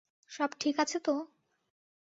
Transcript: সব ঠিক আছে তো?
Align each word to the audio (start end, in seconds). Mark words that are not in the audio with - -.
সব 0.31 0.49
ঠিক 0.59 0.75
আছে 0.79 0.97
তো? 0.99 1.13